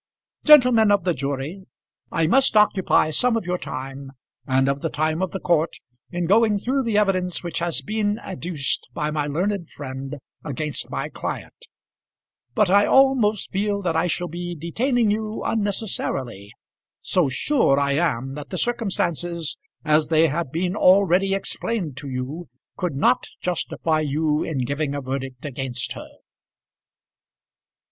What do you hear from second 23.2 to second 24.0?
justify